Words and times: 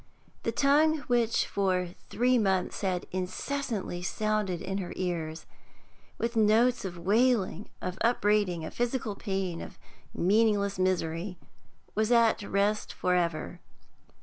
The 0.41 0.51
tongue 0.51 1.01
which 1.01 1.45
for 1.45 1.89
three 2.09 2.39
months 2.39 2.81
had 2.81 3.05
incessantly 3.11 4.01
sounded 4.01 4.59
in 4.59 4.79
her 4.79 4.93
ears, 4.95 5.45
with 6.17 6.31
its 6.31 6.37
notes 6.37 6.83
of 6.85 6.97
wailing, 6.97 7.69
of 7.83 7.99
upbraiding, 8.01 8.65
of 8.65 8.73
physical 8.73 9.13
pain, 9.15 9.61
of 9.61 9.77
meaningless 10.11 10.79
misery, 10.79 11.37
was 11.93 12.11
at 12.11 12.41
rest 12.41 12.91
for 12.91 13.13
ever. 13.13 13.59